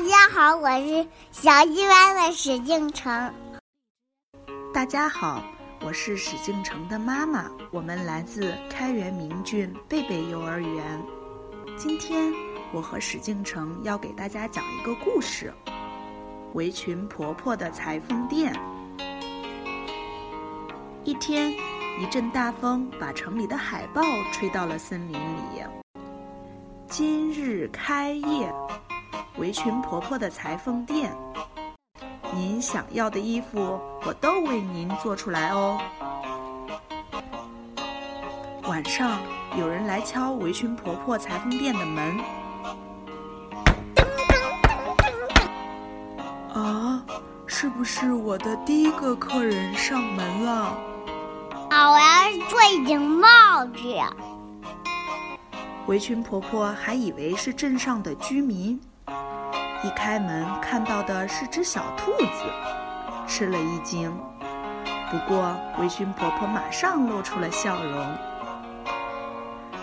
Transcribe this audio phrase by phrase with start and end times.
[0.00, 3.34] 大家好，我是小鸡湾的史敬成。
[4.72, 5.44] 大家好，
[5.82, 11.02] 我是史敬成的妈妈，我们来自开元明郡贝贝幼儿园。
[11.76, 12.32] 今天
[12.72, 15.52] 我和史敬成要给大家讲一个故事：
[16.54, 18.54] 围裙婆婆的裁缝店。
[21.04, 21.52] 一天，
[22.00, 24.00] 一阵大风把城里的海报
[24.32, 25.62] 吹到了森林里。
[26.88, 28.50] 今日开业，
[29.38, 31.12] 围裙婆婆的裁缝店。
[32.32, 35.80] 您想要的衣服，我都为您做出来哦。
[38.64, 39.20] 晚上，
[39.58, 42.20] 有人来敲围裙婆婆裁缝店的门。
[46.54, 47.04] 啊，
[47.46, 50.78] 是不是我的第一个客人上门了？
[51.70, 53.80] 啊，我要做一顶帽子。
[55.86, 58.80] 围裙婆婆还以为是镇上的居民，
[59.82, 62.44] 一开门看到的是只小兔子，
[63.26, 64.14] 吃了一惊。
[65.10, 68.06] 不过围裙婆婆马上露出了笑容。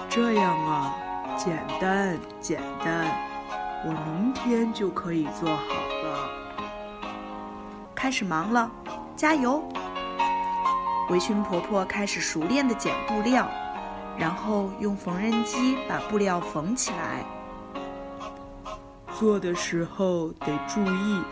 [0.07, 0.95] 这样啊，
[1.35, 3.07] 简单简单，
[3.85, 5.63] 我明天就可以做好
[6.03, 6.29] 了。
[7.95, 8.69] 开始忙了，
[9.15, 9.63] 加油！
[11.09, 13.47] 围裙婆婆开始熟练地剪布料。
[14.17, 17.23] 然后用缝纫机把布料缝起来。
[19.17, 21.23] 做的时候得注意，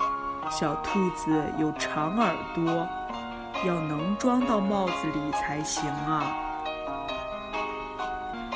[0.50, 2.88] 小兔子有长耳朵，
[3.64, 6.26] 要能装到帽子里才行啊。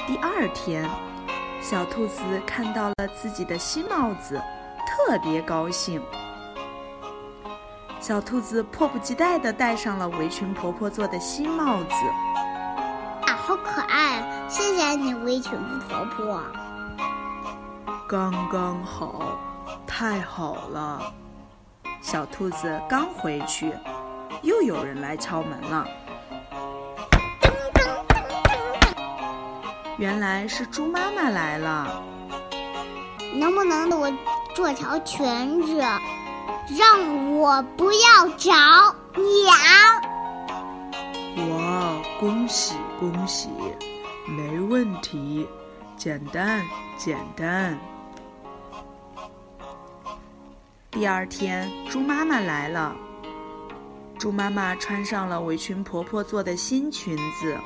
[0.07, 0.89] 第二天，
[1.61, 4.41] 小兔子看到了自己的新帽子，
[4.87, 6.01] 特别高兴。
[7.99, 11.93] 小兔子迫不及待地戴上了围裙婆婆做的新帽子。
[13.27, 14.23] 啊好可爱！
[14.49, 15.51] 谢谢你，围裙
[15.87, 16.41] 婆婆。
[18.09, 19.37] 刚刚好，
[19.85, 21.13] 太好了！
[22.01, 23.71] 小兔子刚回去，
[24.41, 25.85] 又有人来敲门了。
[29.99, 32.03] 原来是猪妈妈来了。
[33.35, 34.11] 能不能给我
[34.55, 38.51] 做条裙子，让我不要着
[39.13, 39.55] 凉？
[41.51, 43.49] 哇，恭喜恭喜！
[44.25, 45.47] 没问题，
[45.95, 46.65] 简单
[46.97, 47.77] 简单。
[50.99, 52.93] 第二天，猪妈妈来了。
[54.17, 57.57] 猪妈妈穿上了围裙婆婆做的新裙子，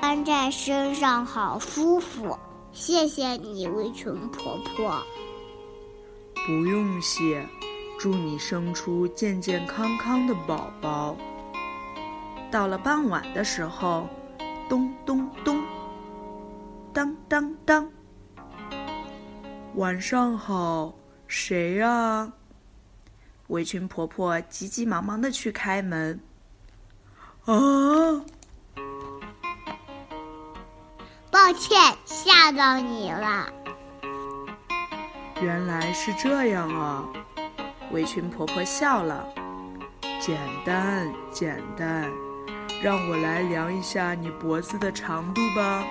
[0.00, 2.38] 穿在身上好舒服。
[2.70, 5.02] 谢谢你，围裙婆婆。
[6.46, 7.44] 不用谢，
[7.98, 11.16] 祝你生出健健康康的宝宝。
[12.52, 14.08] 到了傍晚的时候，
[14.68, 15.60] 咚咚咚，
[16.92, 17.90] 当当当。
[19.74, 20.94] 晚上好，
[21.26, 22.32] 谁呀？
[23.48, 26.20] 围裙婆婆急急忙忙的去开门。
[27.44, 27.54] 啊！
[31.30, 33.52] 抱歉，吓到你了。
[35.42, 37.04] 原来是这样啊！
[37.90, 39.26] 围裙婆婆笑了。
[40.20, 42.10] 简单，简单。
[42.82, 45.84] 让我来量一下你脖子的长度吧。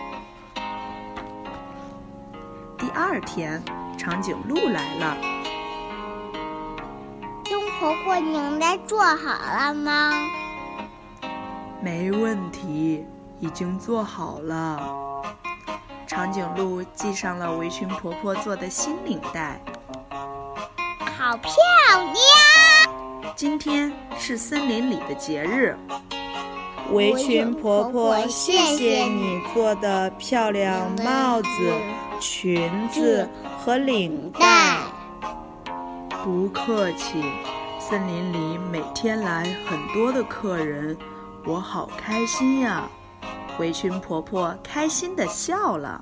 [2.77, 3.61] 第二天，
[3.97, 5.42] 长颈鹿来了。
[7.83, 10.13] 钟婆婆，您来做好了吗？
[11.81, 13.05] 没问题，
[13.41, 14.81] 已经做好了。
[16.07, 19.59] 长颈鹿系上了围裙婆婆做的新领带，
[21.17, 21.51] 好漂
[21.97, 23.33] 亮！
[23.35, 25.77] 今天是森林里的节日。
[26.93, 31.49] 围裙婆婆，谢谢你做的漂亮帽子、
[32.21, 33.29] 裙子
[33.59, 34.77] 和领带。
[36.23, 37.21] 不客气，
[37.89, 40.97] 森林里每天来很多的客人，
[41.45, 42.87] 我好开心呀！
[43.59, 46.01] 围裙婆婆开心地笑了。